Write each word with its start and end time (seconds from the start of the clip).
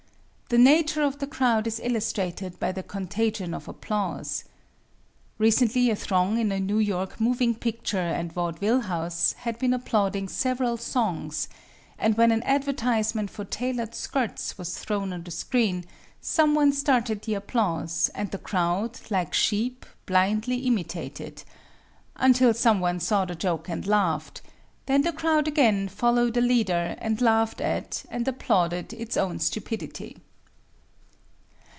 The 0.51 0.57
nature 0.57 1.01
of 1.01 1.19
the 1.19 1.27
crowd 1.27 1.65
is 1.65 1.79
illustrated 1.81 2.59
by 2.59 2.73
the 2.73 2.83
contagion 2.83 3.53
of 3.53 3.69
applause. 3.69 4.43
Recently 5.37 5.89
a 5.89 5.95
throng 5.95 6.37
in 6.37 6.51
a 6.51 6.59
New 6.59 6.79
York 6.79 7.21
moving 7.21 7.55
picture 7.55 7.97
and 8.01 8.33
vaudeville 8.33 8.81
house 8.81 9.31
had 9.47 9.57
been 9.59 9.73
applauding 9.73 10.27
several 10.27 10.75
songs, 10.75 11.47
and 11.97 12.17
when 12.17 12.33
an 12.33 12.43
advertisement 12.43 13.29
for 13.31 13.45
tailored 13.45 13.95
skirts 13.95 14.57
was 14.57 14.77
thrown 14.77 15.13
on 15.13 15.23
the 15.23 15.31
screen 15.31 15.85
some 16.19 16.53
one 16.53 16.73
started 16.73 17.21
the 17.21 17.33
applause, 17.35 18.11
and 18.13 18.31
the 18.31 18.37
crowd, 18.37 18.99
like 19.09 19.33
sheep, 19.33 19.85
blindly 20.05 20.57
imitated 20.67 21.43
until 22.17 22.53
someone 22.53 22.99
saw 22.99 23.23
the 23.23 23.35
joke 23.35 23.69
and 23.69 23.87
laughed; 23.87 24.41
then 24.85 25.03
the 25.03 25.13
crowd 25.13 25.47
again 25.47 25.87
followed 25.87 26.35
a 26.35 26.41
leader 26.41 26.97
and 26.99 27.21
laughed 27.21 27.61
at 27.61 28.03
and 28.11 28.27
applauded 28.27 28.91
its 28.91 29.15
own 29.15 29.39
stupidity. 29.39 30.17